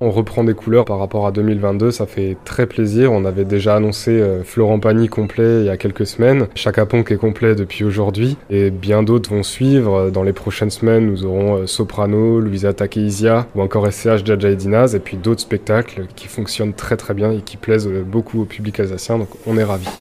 [0.00, 3.10] On reprend des couleurs par rapport à 2022, ça fait très plaisir.
[3.10, 6.46] On avait déjà annoncé euh, Florent Pagny complet il y a quelques semaines.
[6.54, 10.10] Chaka Ponk est complet depuis aujourd'hui et bien d'autres vont suivre.
[10.10, 14.94] Dans les prochaines semaines, nous aurons euh, Soprano, Louisa Takeizia ou encore SCH Jaja Edinaz
[14.94, 18.44] et puis d'autres spectacles qui fonctionnent très très bien et qui plaisent euh, beaucoup au
[18.44, 19.18] public alsacien.
[19.18, 19.88] Donc on est ravis.